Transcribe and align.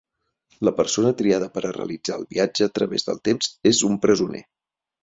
La 0.67 0.71
persona 0.79 1.11
triada 1.19 1.49
per 1.57 1.63
a 1.71 1.75
realitzar 1.77 2.17
el 2.17 2.27
viatge 2.35 2.69
a 2.69 2.73
través 2.81 3.09
del 3.13 3.25
temps 3.31 3.55
és 3.75 3.87
un 3.93 4.05
presoner. 4.07 4.45